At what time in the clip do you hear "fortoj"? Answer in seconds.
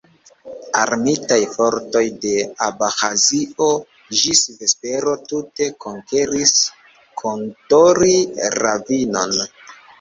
1.55-2.01